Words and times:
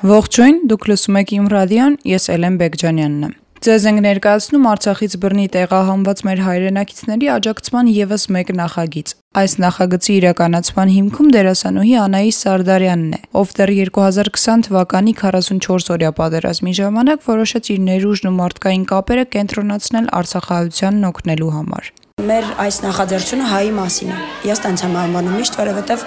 Ողջույն, 0.00 0.62
դուք 0.64 0.86
լսում 0.88 1.16
եք 1.20 1.32
Իմ 1.36 1.48
ռադիոն, 1.52 1.94
ես 2.08 2.26
Էլեն 2.32 2.54
Բեկջանյանն 2.56 3.24
եմ։ 3.26 3.32
Ձեզ 3.60 3.84
ենք 3.90 3.98
ներկայացնում 4.06 4.68
Արցախից 4.70 5.16
բռնի 5.20 5.44
տեղահանված 5.52 6.22
մեր 6.24 6.40
հայրենակիցների 6.46 7.26
աջակցման 7.34 7.90
եւս 7.92 8.24
մեկ 8.32 8.52
նախագիծ։ 8.56 9.12
Այս 9.40 9.56
նախագծի 9.60 10.14
իրականացման 10.16 10.92
հիմքում 10.96 11.28
դերասանուհի 11.36 11.92
Անայիս 12.00 12.38
Սարդարյանն 12.40 13.12
է, 13.12 13.20
ով 13.36 13.52
դեռ 13.60 13.72
2020 13.76 14.64
թվականի 14.70 15.14
44-օրյա 15.20 16.12
պատերազմի 16.16 16.72
ժամանակ 16.80 17.26
որոշեց 17.28 17.70
իր 17.76 17.84
ներուժն 17.90 18.30
ու 18.32 18.36
մարդկային 18.40 18.86
կապերը 18.96 19.26
կենտրոնացնել 19.36 20.08
Արցախահայությանն 20.16 21.10
օգնելու 21.12 21.52
համար։ 21.60 21.92
Մեր 22.20 22.48
այս 22.60 22.78
նախաձեռնությունը 22.84 23.44
հայի 23.48 23.70
մասին 23.76 24.10
է։ 24.12 24.16
Ես 24.50 24.60
տենց 24.64 24.82
եմ 24.84 24.96
անվանում 25.04 25.36
միշտ, 25.40 25.54
որովհետև 25.60 26.02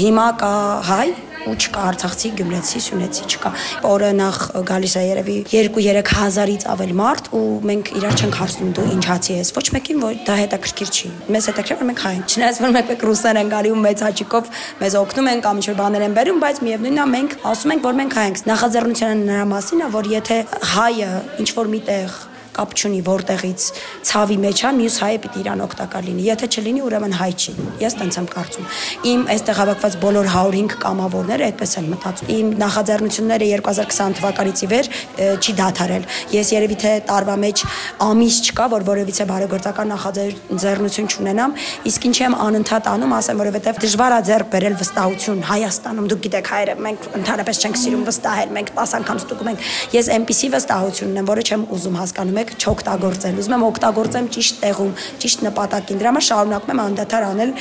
հիմա 0.00 0.28
կա 0.40 0.52
հայ, 0.88 1.08
ու 1.48 1.56
չկա 1.58 1.84
արցախցի, 1.88 2.30
գյումրեցի, 2.38 2.82
սյունեցի 2.88 3.24
չկա։ 3.28 3.52
Օրը 3.88 4.10
նախ 4.18 4.38
գալիս 4.68 4.94
է 4.98 5.02
երևի 5.08 5.36
2-3 5.52 6.12
հազարից 6.18 6.66
ավել 6.74 6.92
մարդ 6.98 7.30
ու 7.38 7.42
մենք 7.68 7.92
իրար 7.98 8.16
չենք 8.18 8.38
հարցնում 8.38 8.72
դու 8.78 8.86
ինչ 8.94 9.04
հացի 9.08 9.36
ես։ 9.38 9.52
Ոչ 9.58 9.66
մեկին 9.78 10.02
որ 10.04 10.16
դա 10.28 10.38
հետաքրքիր 10.38 10.92
չի։ 10.98 11.12
Մեզ 11.34 11.48
հետաքրքիր 11.48 11.78
որ 11.78 11.88
մենք 11.88 12.02
հայ 12.04 12.14
ենք։ 12.18 12.32
Չնայած 12.38 12.62
որ 12.64 12.74
մեկ-մեկ 12.78 13.04
ռուսեր 13.08 13.40
են 13.42 13.52
գալի 13.52 13.72
ու 13.74 13.82
մեծ 13.88 14.04
հաճիկով 14.08 14.50
մեզ 14.82 14.98
օգնում 15.02 15.30
են 15.32 15.44
կամ 15.48 15.60
ինչ-որ 15.62 15.78
բաներ 15.78 16.06
են 16.08 16.16
բերում, 16.18 16.40
բայց 16.44 16.62
միևնույնն 16.68 17.02
է 17.02 17.06
մենք 17.18 17.36
ասում 17.52 17.74
ենք 17.78 17.86
որ 17.88 17.98
մենք 17.98 18.18
հայ 18.18 18.26
ենք։ 18.28 18.42
Նախաձեռնությունը 18.48 19.28
նրա 19.28 19.46
մասին 19.54 19.84
է, 19.84 19.92
որ 19.98 20.10
եթե 20.18 20.40
հայը 20.74 21.12
ինչ 21.38 21.48
որ 21.58 21.72
միտեղ 21.78 22.18
կապ 22.58 22.74
չունի 22.78 23.00
որտեղից 23.08 23.66
ցավի 24.08 24.36
մեջ 24.42 24.58
է, 24.58 24.72
մյուս 24.78 24.96
հայը 25.02 25.18
պիտի 25.24 25.42
իրան 25.44 25.62
օգտակար 25.68 26.06
լինի։ 26.08 26.24
Եթե 26.28 26.48
չլինի, 26.58 26.82
ուրեմն 26.88 27.14
հայ 27.18 27.30
չի։ 27.38 27.52
Ես 27.78 27.96
տենց 27.98 28.18
եմ 28.18 28.28
կարծում։ 28.34 28.68
Իմ 29.08 29.22
այստեղ 29.34 29.58
հավաքված 29.58 29.96
բոլոր 30.02 30.28
105 30.34 30.76
կամավորները 30.82 31.46
այդպես 31.48 31.74
են 31.78 31.88
մտածում։ 31.92 32.32
Իմ 32.38 32.48
նախաձեռնությունները 32.62 33.48
2020 33.48 34.18
թվականից 34.18 34.58
ի 34.58 34.68
վեր 34.72 34.90
չի 35.38 35.54
դադարել։ 35.58 36.06
Ես 36.34 36.52
երևի 36.54 36.78
թե 36.82 36.92
տարվա 37.08 37.36
մեջ 37.44 37.62
ամիս 38.08 38.38
չկա, 38.48 38.66
որ 38.74 38.86
որևիցե 38.88 39.26
բարեգործական 39.28 39.92
նախաձեռնություն 39.94 41.08
չունենամ, 41.08 41.56
իսկ 41.88 42.08
ինչի 42.08 42.24
եմ 42.28 42.36
անընդհատ 42.48 42.90
անում, 42.92 43.14
ասեմ, 43.18 43.42
որովհետև 43.42 43.80
դժվար 43.84 44.16
է 44.18 44.20
ձեռք 44.28 44.50
բերել 44.54 44.76
վստահություն 44.82 45.42
Հայաստանում։ 45.48 46.08
Դուք 46.08 46.22
գիտեք 46.28 46.50
հայերը, 46.52 46.74
մենք 46.88 47.08
ընդհանրապես 47.18 47.62
չենք 47.62 47.78
սիրում 47.78 48.04
վստահել, 48.08 48.52
մենք 48.58 48.72
10 48.78 48.96
անգամ 48.98 49.20
ստուգում 49.22 49.50
ենք։ 49.52 49.66
Ես 49.98 50.10
այնպիսի 50.18 50.50
վստահություն 50.54 51.12
ունեմ, 51.14 51.28
որը 51.28 51.44
չեմ 51.48 51.62
ուզում 51.78 51.98
հասկանում 51.98 52.40
եք 52.42 52.47
չօգտագործել։ 52.56 53.40
Ուզում 53.42 53.56
եմ 53.58 53.66
օգտագործեմ 53.68 54.30
ճիշտ 54.38 54.62
տեղում, 54.62 54.92
ճիշտ 55.22 55.44
նպատակին։ 55.48 56.00
Դրա 56.00 56.12
համար 56.12 56.26
շարունակում 56.28 56.72
եմ 56.74 56.82
անդադար 56.88 57.28
անել 57.28 57.52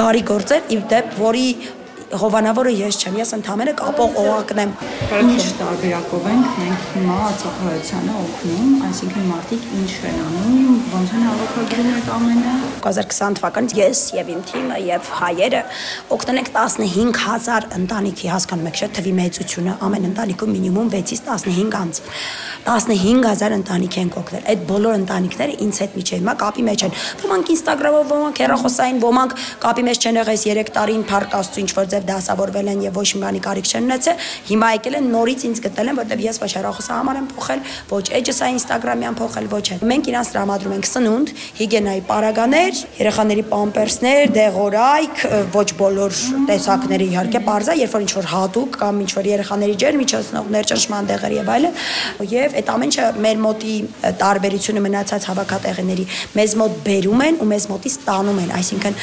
բարի 0.00 0.22
գործեր, 0.30 0.62
դեպ, 0.90 1.14
որի 1.20 1.46
հովանավորը 2.10 2.70
ես 2.74 2.96
չեմ, 3.04 3.16
ես 3.20 3.30
ընդհանրապես 3.36 3.76
կապող 3.78 4.16
օղակն 4.18 4.60
եմ։ 4.60 4.70
Ինչ 5.20 5.42
տարբերակով 5.60 6.24
ենք 6.30 6.56
մենք 6.60 6.86
հիմա 6.94 7.18
ածախայությանը 7.28 8.14
օգնում, 8.20 8.72
այսինքն 8.88 9.28
մարդիկ 9.30 9.68
ինչ 9.78 9.92
են 10.10 10.18
անում, 10.24 10.80
ոնց 10.90 11.14
են 11.14 11.24
հավաքագրում 11.28 11.90
այդ 11.94 12.10
ամենը։ 12.16 12.54
2020 12.80 13.38
թվականից 13.38 13.74
ես 13.78 14.02
եւ 14.16 14.32
իմ 14.34 14.42
թիմը 14.50 14.80
եւ 14.90 15.10
հայերը 15.20 15.62
օգնել 16.16 16.40
ենք 16.40 16.50
15000 16.56 17.68
ընտանիքի, 17.78 18.30
հասկանում 18.34 18.70
եք, 18.70 18.80
չէ՞, 18.80 18.88
թվի 18.98 19.12
մեծությունը, 19.20 19.76
ամեն 19.86 20.08
ընտանիքում 20.10 20.54
մինիմում 20.56 20.90
6-ից 20.96 21.22
15 21.30 21.78
անձ։ 21.80 22.02
15000 22.66 23.56
ընտանիք 23.60 23.98
են 24.00 24.10
օգնել։ 24.20 24.48
Այդ 24.50 24.64
բոլոր 24.70 24.98
ընտանիքները 25.00 25.54
ինձ 25.64 25.80
հետ 25.80 25.94
միջև 26.00 26.20
հիմա 26.20 26.34
կապի 26.40 26.64
մեջ 26.70 26.84
են։ 26.86 26.96
Ոմանք 27.20 27.52
Instagram-ով, 27.54 28.10
ոմանք 28.10 28.40
հեռախոսային, 28.40 29.00
ոմանք 29.04 29.36
կապի 29.64 29.84
մեջ 29.90 30.00
չեն 30.00 30.20
եղել 30.20 30.40
3 30.44 30.72
տարին 30.76 31.04
փառք 31.10 31.36
Աստծո 31.40 31.60
ինչ 31.60 31.70
որ 31.80 31.90
ձև 32.00 32.06
դասավորվել 32.08 32.70
են 32.70 32.82
եւ 32.86 32.96
ոչ 32.96 33.08
մի 33.14 33.20
բանի 33.24 33.40
կարիք 33.44 33.68
չեն 33.70 33.86
ունեցել։ 33.90 34.16
Հիմա 34.50 34.68
եկել 34.76 34.96
են 35.00 35.06
նորից 35.14 35.44
ինձ 35.50 35.60
գտել 35.66 35.90
են, 35.90 35.98
որտեվ 36.00 36.22
ես 36.24 36.40
ոչ 36.40 36.50
հեռախոսահամար 36.56 37.18
եմ 37.20 37.26
փոխել, 37.30 37.60
ոչ 37.90 38.04
էջս 38.20 38.40
այն 38.40 38.58
Instagram-յան 38.60 39.18
փոխել, 39.20 39.48
ոչ 39.50 39.64
այդ։ 39.70 39.84
Մենք 39.90 40.10
իրանց 40.10 40.30
տրամադրում 40.30 40.74
ենք 40.80 40.88
սնունդ, 40.90 41.32
հիգիենայի 41.60 42.02
պարագաներ, 42.10 42.80
երեխաների 43.00 43.44
պամպերսներ, 43.50 44.22
դեղորայք, 44.40 45.24
ոչ 45.54 45.68
բոլոր 45.80 46.18
տեսակների 46.50 47.06
իհարկե, 47.10 47.40
parza, 47.50 47.76
երբ 47.80 47.94
որ 47.96 48.04
ինչ 48.06 48.12
որ 48.20 48.28
հատուկ 48.30 48.78
կամ 48.80 49.00
ինչ 49.04 49.10
որ 49.20 49.28
երեխաների 49.30 49.76
ջերմիջոցնողներ, 49.80 50.68
ճնշման 50.70 51.10
դեղեր 51.10 51.34
եւ 51.40 51.50
այլն, 51.50 51.78
եւ 52.30 52.56
այդ 52.60 52.70
ամենը 52.74 53.08
մեր 53.24 53.40
մոտի 53.44 53.74
տարբերությունը 54.20 54.84
մնացած 54.86 55.26
հավաքատեղիների 55.30 56.06
մեզ 56.38 56.56
մոտ 56.60 56.78
բերում 56.86 57.24
են 57.26 57.40
ու 57.40 57.48
մեզ 57.50 57.66
մոտից 57.70 57.96
ստանում 58.00 58.40
են, 58.40 58.52
այսինքն 58.60 58.98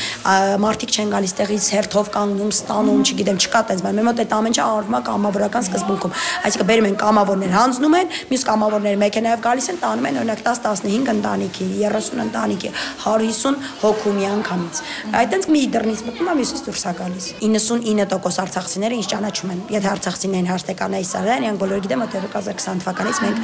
մարդիկ 0.64 0.94
չեն 0.98 1.12
գալիս 1.14 1.34
տեղից 1.38 1.68
հերթով 1.78 2.10
կանգնում, 2.14 2.52
ստանում 2.54 2.87
անում, 2.88 3.04
չգիտեմ, 3.08 3.38
չկա 3.44 3.62
տես, 3.68 3.82
բայց 3.84 3.96
մեր 3.98 4.06
մոտ 4.08 4.20
այդ 4.24 4.34
ամեն 4.38 4.54
ինչը 4.54 4.64
արվում 4.64 4.96
է 4.98 5.02
կամավորական 5.08 5.66
սկզբունքում։ 5.68 6.14
Այսինքն 6.48 6.68
բերում 6.68 6.88
են 6.88 6.96
կամավորներ, 7.02 7.52
հանձնում 7.58 7.96
են, 7.98 8.12
մյուս 8.32 8.44
կամավորները 8.48 9.00
մեքենայով 9.04 9.42
գալիս 9.48 9.68
են, 9.68 9.80
տանում 9.84 10.08
են 10.08 10.20
օրինակ 10.22 10.42
10-15 10.48 11.12
ընտանիքի, 11.18 11.68
30 11.84 12.22
ընտանիքի, 12.28 12.72
150 13.04 13.68
հոգու 13.84 14.14
մի 14.18 14.26
անգամից։ 14.38 14.82
Այդտենց 15.18 15.48
մի 15.52 15.62
դռնից 15.76 16.02
մտնում 16.08 16.28
է, 16.28 16.36
մյուսից 16.38 16.62
դուրս 16.68 16.84
է 16.88 16.94
գալիս։ 16.98 17.28
99% 17.44 18.42
արցախցիները 18.48 18.98
ինչ 18.98 19.08
ճանաչում 19.12 19.52
են։ 19.54 19.62
Եթե 19.78 19.90
արցախցիներն 19.94 20.50
հարստեկանայի 20.52 21.08
սարան, 21.08 21.46
իրանք 21.48 21.62
բոլորը 21.64 21.84
գիտեմ, 21.88 22.04
որ 22.08 22.12
2020 22.18 22.84
թվականից 22.88 23.22
մենք 23.28 23.38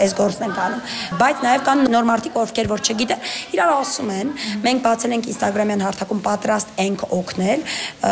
այս 0.00 0.14
գործն 0.20 0.46
ենք 0.46 0.60
անում։ 0.60 0.82
Բայց 1.20 1.44
նաև 1.44 1.64
կան 1.66 1.84
նոր 1.90 2.08
մարդիկ, 2.10 2.38
ովքեր 2.40 2.70
որ 2.70 2.84
չգիտեն, 2.90 3.24
իրար 3.54 3.72
ասում 3.80 4.10
են, 4.14 4.32
մենք 4.64 4.82
բացել 4.86 5.14
ենք 5.16 5.28
Instagram-յան 5.30 5.84
հարթակում 5.86 6.20
պատրաստ 6.26 6.74
ենք 6.84 7.04
օգնել։ 7.20 7.64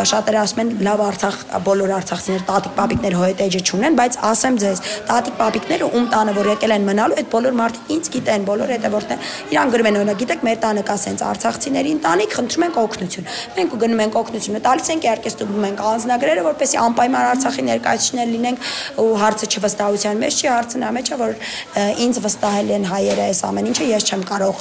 Շատերը 0.08 0.40
ասում 0.48 0.60
են 0.62 0.70
լավ 0.86 1.00
Արցախ 1.04 1.36
բոլոր 1.66 1.91
արցախցիներ 1.98 2.42
տատիկ 2.48 2.75
պապիկներ 2.78 3.14
հոյետեջը 3.19 3.60
չունեն, 3.69 3.97
բայց 3.98 4.16
ասեմ 4.28 4.54
ձեզ, 4.62 4.81
տատիկ 5.09 5.34
պապիկները 5.38 5.88
ում 5.98 6.06
տանը 6.12 6.34
որ 6.38 6.48
եկել 6.48 6.75
են 6.78 6.86
մնալու, 6.88 7.16
այդ 7.19 7.28
բոլոր 7.34 7.56
մարդիկ 7.59 7.92
ինձ 7.98 8.10
գիտեն, 8.14 8.47
բոլոր 8.48 8.72
հետևորդներ, 8.72 9.28
իրան 9.53 9.72
գրում 9.75 9.88
են 9.88 9.98
օրինակ, 9.98 10.19
գիտեք, 10.22 10.44
մեր 10.48 10.58
տանը 10.64 10.84
կա 10.88 10.97
սենց 11.04 11.25
արցախցիների 11.28 11.92
ընտանիք, 11.98 12.37
խնդրում 12.38 12.64
ենք 12.69 12.78
օգնություն։ 12.78 13.28
Մենք 13.58 13.75
ու 13.76 13.81
գնում 13.82 14.03
ենք 14.08 14.19
օգնությունը, 14.19 14.60
տալիս 14.69 14.88
ենք 14.88 15.06
իհարկե 15.08 15.28
ստուգում 15.28 15.66
ենք 15.69 15.82
անձնագրերը, 15.88 16.42
որպեսզի 16.48 16.78
անպայման 16.88 17.28
Արցախի 17.28 17.62
ներկայացուցիչներ 17.69 18.28
լինենք 18.38 18.58
ու 18.98 19.08
հարցը 19.19 19.48
չվստահության 19.48 20.22
մեջ 20.22 20.38
չի, 20.38 20.48
հարցը 20.48 20.78
նա 20.78 20.91
մեջ 20.98 21.08
է, 21.08 21.19
որ 21.19 21.32
ինձ 22.08 22.20
վստահել 22.25 22.72
են 22.78 22.84
հայերը 22.88 23.25
այս 23.28 23.41
ամեն 23.48 23.69
ինչը, 23.69 23.88
ես 23.88 24.08
չեմ 24.08 24.22
կարող 24.28 24.56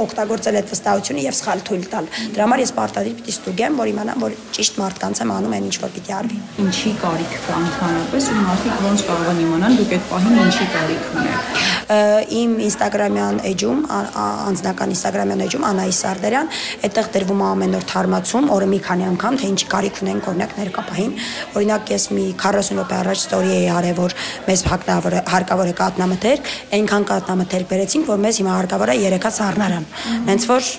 օգտագործել 0.00 0.58
այդ 0.60 0.70
վստահությունը 0.70 1.24
եւ 1.26 1.34
սխալ 1.40 1.64
թույլ 1.70 1.84
տալ։ 1.90 2.10
Դրա 2.34 2.46
համար 2.46 2.62
ես 2.64 2.72
պարտադիր 2.80 3.14
պիտի 3.20 3.34
ստուգեմ, 3.36 3.78
որ 3.80 3.90
իմանամ, 3.90 4.24
որ 4.24 4.36
ճիշտ 4.56 4.80
մարդկանց 4.80 5.09
եմ 5.09 5.09
եմ 5.20 5.30
անում 5.34 5.54
այն 5.56 5.66
ինչ 5.70 5.76
որ 5.82 5.90
պիտի 5.96 6.12
արվի։ 6.20 6.38
Ինչի 6.64 6.92
կարիք 7.00 7.34
կա 7.46 7.58
ընդհանրապես 7.60 8.28
ու 8.30 8.38
մարդիկ 8.40 8.80
ոնց 8.86 9.04
կարող 9.10 9.30
են 9.30 9.40
իմանալ 9.44 9.76
դուք 9.80 9.94
այդ 9.96 10.04
պահին 10.10 10.38
ինչի 10.40 10.66
կարիք 10.74 11.10
ունեք։ 11.20 11.60
Իմ 11.90 12.52
Instagram-յան 12.70 13.38
էջում, 13.50 13.78
անձնական 13.90 14.92
Instagram-յան 14.94 15.40
էջում 15.46 15.64
Անայի 15.70 15.94
Սարդարյան, 15.98 16.50
այդտեղ 16.86 17.08
դրվում 17.16 17.40
է 17.40 17.46
ամեն 17.50 17.74
օր 17.80 17.86
թարմացում, 17.90 18.46
օրը 18.54 18.68
մի 18.70 18.78
քանի 18.86 19.06
անգամ, 19.10 19.38
թե 19.40 19.50
ինչի 19.50 19.68
կարիք 19.74 19.98
ունենք 20.04 20.28
օրինակ 20.30 20.54
ներկապահին։ 20.60 21.12
Օրինակ 21.58 21.90
ես 21.90 22.06
մի 22.14 22.26
40 22.44 22.72
րոպե 22.78 22.96
առաջ 23.00 23.24
ստորի 23.26 23.52
էի 23.58 23.68
արել, 23.80 23.98
որ 23.98 24.16
մեզ 24.46 24.64
հարկավոր 24.70 25.70
է 25.70 25.74
կատնամթերք, 25.82 26.54
այնքան 26.78 27.10
կատնամթերք 27.10 27.70
բերեցինք, 27.74 28.08
որ 28.14 28.24
մեզ 28.28 28.40
հիմա 28.44 28.56
հարկավոր 28.60 28.94
է 28.94 28.98
3-ա 29.10 29.34
սառնարան։ 29.40 29.90
Հենց 30.30 30.50
որ 30.54 30.72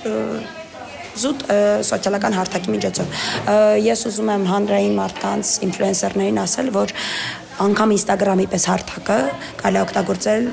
զուտ 1.19 1.45
սոցիալական 1.91 2.35
հարթակի 2.37 2.73
միջոցով։ 2.75 3.15
Ես 3.83 4.03
ուզում 4.11 4.31
եմ 4.35 4.45
հանրային 4.51 4.97
մարդկանց, 5.01 5.53
ինֆլուենսերներին 5.67 6.41
ասել, 6.45 6.71
որ 6.77 6.93
անգամ 7.61 7.93
Instagram-ի 7.97 8.47
պես 8.49 8.67
հարթակը 8.71 9.17
կարելի 9.61 9.79
է 9.79 9.83
օգտագործել 9.85 10.47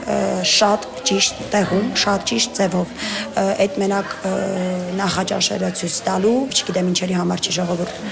շատ 0.50 0.88
ճիշտ 1.08 1.42
տեղում, 1.52 1.86
շատ 2.02 2.26
ճիշտ 2.28 2.58
ձևով։ 2.58 2.92
Այդ 3.38 3.78
մենակ 3.82 4.14
նախաճաշերը 4.98 5.70
ցույց 5.78 5.96
տալու, 6.08 6.36
չգիտեմ 6.52 6.90
ինչերի 6.92 7.16
համար 7.18 7.42
չի 7.48 7.54
ժողովուրդ 7.58 8.02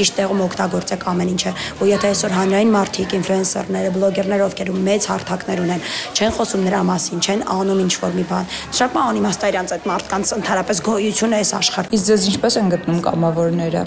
ճիշտ 0.00 0.16
տեղում 0.20 0.40
օգտագործեք 0.46 1.04
ամեն 1.10 1.30
ինչը։ 1.34 1.52
Ու 1.80 1.88
եթե 1.90 2.10
այսօր 2.10 2.34
հանրային 2.36 2.70
մարդիկ, 2.74 3.14
ինֆլուենսերները, 3.20 3.90
բլոգերները, 3.96 4.44
ովքեր 4.50 4.70
մեծ 4.86 5.08
հարթակներ 5.10 5.62
ունեն, 5.64 5.82
չեն 6.16 6.32
խոսում 6.36 6.64
նրա 6.66 6.80
մասին, 6.90 7.20
չեն 7.20 7.44
անում 7.54 7.82
ինչ 7.84 7.94
որ 8.00 8.14
մի 8.16 8.24
բան։ 8.30 8.48
Շատ 8.80 8.94
բան 8.96 9.08
անիմաստ 9.10 9.44
է 9.44 9.50
իրանց 9.50 9.74
այդ 9.76 9.88
մարդկանց 9.90 10.32
ընդհանրապես 10.40 10.82
գոյությունը 10.88 11.40
այս 11.40 11.52
աշխարհ։ 11.60 11.90
Իսկ 11.90 12.06
ձեզ 12.10 12.26
ինչպես 12.30 12.58
են 12.60 12.70
գտնում 12.74 13.00
կամավորները։ 13.10 13.82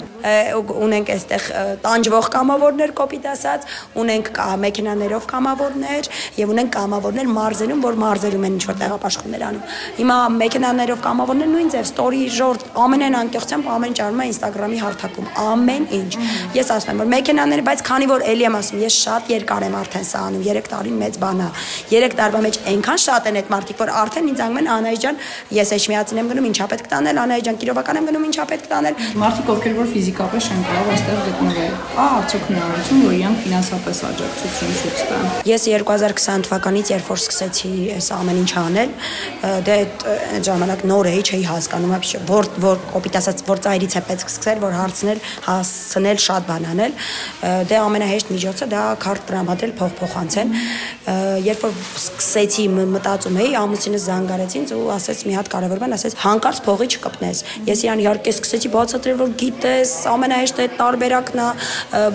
Ունենք 0.84 1.12
այստեղ 1.14 1.48
տանջվող 1.84 2.28
կամավորներ, 2.34 2.94
կոպիտ 3.00 3.28
ասած, 3.34 3.66
ունենք 4.04 4.30
մեքենաներով 4.64 5.26
կամավորներ 5.34 6.10
եւ 6.38 6.54
ունենք 6.54 6.72
կամավորներ 6.74 7.30
մարզերում, 7.34 7.84
որ 7.84 7.98
մարզերում 8.04 8.46
են 8.48 8.53
ինչ 8.54 8.62
որ 8.70 8.78
տեղապաշխումներ 8.84 9.46
անում։ 9.48 9.64
Հիմա 9.98 10.18
մեքենաներով 10.40 11.04
կամավորներ 11.04 11.52
նույն 11.54 11.72
ձև 11.74 11.90
story 11.90 12.22
ժորտ 12.34 12.66
ամենայն 12.84 13.18
անկեղծությամբ 13.24 13.70
ամեն 13.74 13.94
ինչ 13.94 14.00
արվում 14.04 14.24
է 14.24 14.28
Instagram-ի 14.34 14.78
հարթակում։ 14.84 15.30
Ամեն 15.44 15.84
ինչ 16.00 16.12
Ես 16.54 16.70
ասում 16.70 16.92
եմ, 16.92 17.00
որ 17.02 17.08
մեքենաները, 17.10 17.62
բայց 17.66 17.80
քանի 17.86 18.06
որ 18.10 18.24
էլի 18.30 18.44
եմ 18.46 18.56
ասում, 18.58 18.80
ես 18.84 18.96
շատ 19.04 19.30
երկար 19.32 19.64
եմ 19.66 19.76
արդեն 19.80 20.04
սա 20.06 20.20
անում, 20.28 20.42
3 20.46 20.68
տարին 20.70 20.98
մեծ 21.02 21.16
բան 21.24 21.40
է։ 21.44 21.48
3 21.90 22.16
տարվա 22.20 22.42
մեջ 22.44 22.58
այնքան 22.72 23.00
շատ 23.04 23.28
են 23.30 23.38
այդ 23.40 23.50
մարդիկ, 23.54 23.78
որ 23.82 23.92
արդեն 24.04 24.28
ինձ 24.30 24.42
անգամ 24.44 24.60
են 24.60 24.68
Անայի 24.74 25.00
ջան, 25.04 25.18
ես 25.58 25.72
էջմիածին 25.74 26.20
եմ 26.22 26.30
գնում, 26.30 26.46
ինչա 26.50 26.68
պետք 26.74 26.86
տանել, 26.94 27.20
Անայի 27.24 27.44
ջան, 27.48 27.58
կիրովական 27.64 27.98
եմ 27.98 28.08
գնում, 28.08 28.26
ինչա 28.30 28.46
պետք 28.54 28.68
տանել։ 28.70 28.94
Մարդիկ 29.24 29.50
ովքեր 29.54 29.74
որ 29.74 29.90
ֆիզիկապես 29.94 30.48
չեն 30.54 30.62
կարող 30.68 30.92
այստեղ 30.94 31.18
գտնվել, 31.24 31.74
կա 31.94 32.06
արդյոք 32.14 32.44
հնարավորություն, 32.54 33.02
որ 33.04 33.14
իրանք 33.18 33.42
ֆինանսապես 33.44 34.02
աջակցություն 34.14 34.74
ցույց 34.84 35.04
տան։ 35.10 35.26
Ես 35.50 35.66
2020 35.74 36.46
թվականից 36.48 36.92
երբ 36.94 37.10
որ 37.14 37.20
սկսեցի 37.24 37.72
այս 37.98 38.08
ամեն 38.14 38.33
ինչ 38.39 38.51
անել, 38.59 38.91
դե 39.67 39.75
այդ 39.79 40.05
ժամանակ 40.47 40.83
նոր 40.89 41.09
էի, 41.09 41.21
չէի 41.29 41.45
հասկանում 41.49 41.93
вообще, 41.95 42.21
որ 42.29 42.49
որ 42.63 42.79
կոպիտ 42.93 43.17
ասած, 43.19 43.43
որ 43.47 43.61
ծայրից 43.65 43.95
է 43.99 44.01
պետք 44.09 44.29
սկսել, 44.29 44.61
որ 44.63 44.75
հարցնել, 44.79 45.21
հասցնել, 45.45 46.19
շատ 46.25 46.47
բան 46.49 46.67
անել։ 46.69 46.93
Դե 47.69 47.77
ամենահեշտ 47.79 48.31
միջոցը 48.35 48.67
դա 48.73 48.83
քարտ 49.03 49.25
տրամադրել, 49.29 49.73
փող 49.79 49.93
փոխանցել։ 49.99 50.53
Երբ 51.49 51.63
որ 51.65 51.77
սկսեցի 51.99 52.65
մտածում 52.95 53.39
էի, 53.39 53.51
ամուսինս 53.59 54.07
զանգարեց 54.09 54.55
ինձ 54.59 54.73
ու 54.79 54.89
ասեց 54.95 55.23
մի 55.29 55.37
հատ 55.39 55.51
կարևոր 55.53 55.81
բան, 55.83 55.95
ասեց 55.99 56.17
հանկարծ 56.23 56.61
փողի 56.67 56.87
չկպնես։ 56.99 57.43
Ես 57.69 57.83
իրան 57.85 58.03
իհարկե 58.03 58.33
սկսեցի 58.35 58.71
բացատրել, 58.75 59.17
որ 59.19 59.33
գիտես, 59.39 59.93
ամենահեշտը 60.13 60.65
այդ 60.65 60.75
տարբերակն 60.79 61.39
է, 61.39 61.49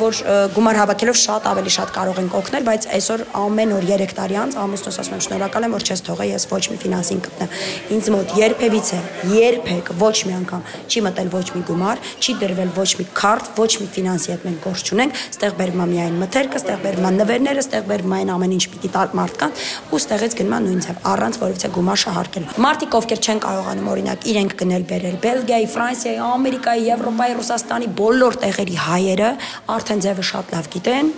որ 0.05 0.21
գումար 0.55 0.81
հավաքելով 0.85 1.19
շատ 1.25 1.49
ավելի 1.55 1.75
շատ 1.75 1.95
կարող 1.95 2.21
ենք 2.25 2.37
օգնել, 2.41 2.67
բայց 2.69 2.89
այսօր 2.99 3.25
ամեն 3.45 3.75
օր 3.75 3.89
3 3.95 4.15
տարի 4.19 4.39
անց 4.45 4.59
ամուսնուս 4.65 4.99
ասում 5.05 5.15
եմ 5.15 5.25
շնորհակալ 5.25 5.67
եմ, 5.69 5.75
որ 5.75 5.85
չես 5.85 6.05
թողել 6.10 6.34
ես 6.34 6.48
ոչ 6.50 6.64
մի 6.70 6.78
ֆինանսին 6.84 7.22
կպնեմ։ 7.30 7.56
Ինձ 7.96 8.10
մոտ 8.16 8.34
երբևիցե, 8.40 9.00
երբեք 9.40 9.92
ոչ 10.00 10.16
մի 10.26 10.34
անգամ 10.40 10.64
չի 10.90 11.04
մտել 11.06 11.30
ոչ 11.34 11.46
մի 11.56 11.62
գումար, 11.70 12.04
չի 12.20 12.36
դրվել 12.44 12.72
ոչ 12.80 12.90
մի 13.00 13.06
քարտ, 13.20 13.50
ոչ 13.60 13.72
մի 13.80 13.88
ֆինանսի 13.96 14.34
հետ 14.34 14.46
մենք 14.50 14.66
գործ 14.66 14.90
չունենք, 14.90 15.20
ստեղ 15.30 15.56
բերում 15.60 15.84
եմ 15.84 15.94
միայն 15.94 16.20
մթերքը, 16.24 16.60
ստեղ 16.60 16.80
բերում 16.86 17.08
եմ 17.10 17.20
նվերները, 17.20 17.64
ստեղ 17.66 17.88
բերում 17.90 18.16
եմ 18.20 18.32
ամեն 18.36 18.56
ինչ 18.60 18.66
պիտի 18.74 18.92
տալ 18.96 19.14
մարդկան 19.20 19.54
ու 19.90 20.00
ստեղից 20.00 20.36
գնում 20.40 20.56
եմ 20.60 20.68
նույն 20.70 20.84
ձև 20.86 21.02
առանց 21.10 21.40
որևէ 21.44 21.72
գումար 21.76 22.00
շահարկել։ 22.04 22.48
Մարդիկ 22.66 22.98
ովքեր 23.00 23.20
չեն 23.30 23.42
կարողանում 23.46 23.90
օրինակ 23.94 24.28
իրենք 24.30 24.56
գնել 24.60 24.86
բերել 24.90 25.18
Բելգիայի, 25.24 25.68
Ֆրանսիայի, 25.74 26.20
Ամերիկայի, 26.30 26.86
Եվրոպայի, 26.90 27.36
Ռուսաստանի 27.40 27.90
բոլոր 28.00 28.40
տեղերի 28.44 28.78
հայերը 28.90 29.32
արդեն 29.76 30.04
ձևը 30.06 30.26
շատ 30.30 30.54
լավ 30.56 30.70
գիտեն։ 30.76 31.12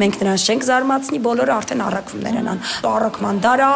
Մենք 0.00 0.18
նրանց 0.22 0.44
չենք 0.44 0.66
զարմացնի, 0.68 1.18
բոլորը 1.24 1.54
արդեն 1.54 1.84
առաքումներ 1.84 2.36
են 2.40 2.50
անում։ 2.54 2.90
Առաքման 2.94 3.40
դարա 3.44 3.70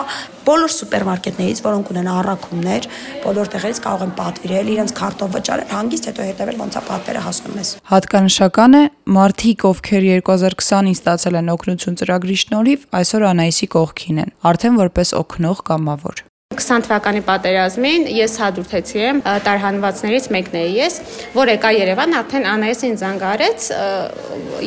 բոլոր 0.49 0.73
սուպերմարկետներից, 0.75 1.61
որոնք 1.67 1.91
ունեն 1.93 2.09
առաքումներ, 2.15 2.89
բոլոր 3.25 3.50
տեղերից 3.53 3.81
կարող 3.85 4.05
են 4.06 4.15
պատվիրել 4.21 4.71
իրենց 4.75 4.95
քարտով 4.99 5.35
վճարել, 5.37 5.69
հանգիստ 5.75 6.09
հետո 6.09 6.29
հետևել 6.29 6.62
ոնց 6.62 6.79
է 6.79 6.83
պատվերը 6.89 7.25
հասնում 7.29 7.59
ես։ 7.59 7.75
Հատկանշական 7.93 8.79
է, 8.79 8.83
մարդիկ, 9.19 9.67
ովքեր 9.69 10.09
2020-ին 10.09 10.97
ստացել 10.97 11.39
են 11.43 11.53
օգնություն 11.59 12.00
ծրագրի 12.00 12.41
շնորհիվ, 12.47 12.89
այսօր 13.03 13.29
Անայիսի 13.35 13.71
կողքին 13.77 14.25
են, 14.25 14.35
արդեն 14.53 14.83
որպես 14.87 15.15
օգնող 15.23 15.65
կամավոր։ 15.69 16.27
20 16.58 16.87
թվականի 16.88 17.22
պատերազմին 17.28 18.06
ես 18.19 18.32
հադրութեցի 18.43 19.02
եմ 19.05 19.20
տարհանվածներից 19.46 20.26
մեկն 20.34 20.56
էի 20.58 20.72
ես, 20.78 20.96
որ 21.37 21.52
եկա 21.55 21.70
Երևան, 21.78 22.14
արդեն 22.19 22.46
Անայեսին 22.52 22.96
զանգարեց 22.99 23.66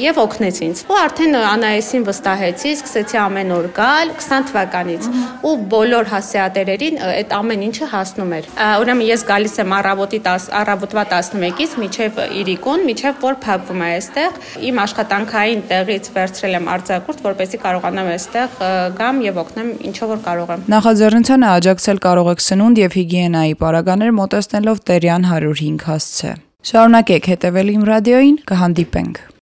եւ 0.02 0.20
օգնեց 0.22 0.60
ինձ։ 0.66 0.82
Ու 0.88 0.98
արդեն 1.02 1.38
Անայեսին 1.42 2.06
վստահեցի, 2.08 2.72
սկսեցի 2.80 3.20
ամեն 3.22 3.54
օր 3.58 3.68
գալ 3.76 4.14
20 4.22 4.48
թվականից 4.52 5.10
ու 5.52 5.54
բոլոր 5.72 6.10
հասեատերերին 6.12 7.00
այդ 7.12 7.36
ամեն 7.38 7.66
ինչը 7.68 7.90
հասնում 7.92 8.36
էր։ 8.38 8.50
Ուրեմն 8.82 9.08
ես 9.12 9.26
գալիս 9.32 9.56
եմ 9.62 9.76
առավոտի 9.82 10.20
10 10.28 10.48
առավոտվա 10.62 11.04
11-ից 11.12 11.76
միջև 11.82 12.22
Իրիկուն, 12.42 12.86
միջև 12.92 13.22
որ 13.26 13.38
փակվում 13.46 13.82
է 13.82 13.90
այստեղ։ 13.92 14.40
Իմ 14.72 14.82
աշխատանքային 14.86 15.64
տեղից 15.72 16.10
վերցրել 16.16 16.58
եմ 16.62 16.70
արձակուրդ, 16.72 17.24
որպեսզի 17.28 17.62
կարողանամ 17.66 18.12
այստեղ 18.16 18.60
գամ 19.02 19.22
եւ 19.28 19.42
օգնեմ 19.42 19.72
ինչով 19.92 20.12
որ 20.12 20.22
կարող 20.28 20.54
եմ։ 20.56 20.66
Նախաձեռնությանը 20.72 21.52
աջակցել 21.52 21.81
զբաղեցել 21.82 22.00
կարող 22.06 22.28
եք 22.32 22.42
սնունդ 22.46 22.80
եւ 22.82 22.96
հիգիենայի 22.98 23.56
պարագաներ 23.62 24.12
մոտեցնելով 24.20 24.82
Տերյան 24.86 25.26
105 25.32 25.88
հասցե։ 25.90 26.36
Շարունակեք 26.72 27.34
հետևել 27.34 27.74
իմ 27.74 27.90
ռադիոին, 27.90 28.42
կհանդիպենք։ 28.52 29.22